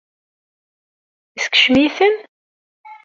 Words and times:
Yeskcem-iten? 1.35 2.15